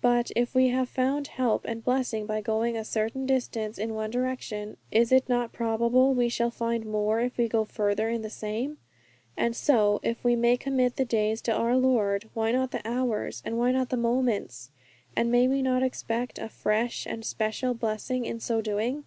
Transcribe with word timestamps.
But 0.00 0.30
if 0.36 0.54
we 0.54 0.68
have 0.68 0.88
found 0.88 1.26
help 1.26 1.64
and 1.64 1.82
blessing 1.82 2.26
by 2.26 2.40
going 2.40 2.76
a 2.76 2.84
certain 2.84 3.26
distance 3.26 3.76
in 3.76 3.92
one 3.94 4.10
direction, 4.12 4.76
is 4.92 5.10
it 5.10 5.28
not 5.28 5.52
probable 5.52 6.14
we 6.14 6.28
shall 6.28 6.52
find 6.52 6.86
more 6.86 7.18
if 7.18 7.36
we 7.36 7.48
go 7.48 7.64
farther 7.64 8.08
in 8.08 8.22
the 8.22 8.30
same? 8.30 8.78
And 9.36 9.56
so, 9.56 9.98
if 10.04 10.22
we 10.22 10.36
may 10.36 10.56
commit 10.56 10.94
the 10.94 11.04
days 11.04 11.40
to 11.42 11.52
our 11.52 11.76
Lord, 11.76 12.30
why 12.34 12.52
not 12.52 12.70
the 12.70 12.86
hours, 12.88 13.42
and 13.44 13.58
why 13.58 13.72
not 13.72 13.88
the 13.88 13.96
moments? 13.96 14.70
And 15.16 15.32
may 15.32 15.48
we 15.48 15.60
not 15.60 15.82
expect 15.82 16.38
a 16.38 16.48
fresh 16.48 17.04
and 17.04 17.24
special 17.24 17.74
blessing 17.74 18.24
in 18.26 18.38
so 18.38 18.60
doing? 18.60 19.02